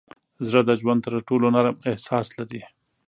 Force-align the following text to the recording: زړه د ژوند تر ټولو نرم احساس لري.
زړه 0.47 0.61
د 0.65 0.71
ژوند 0.79 0.99
تر 1.05 1.13
ټولو 1.27 1.45
نرم 1.55 1.75
احساس 1.89 2.27
لري. 2.37 2.61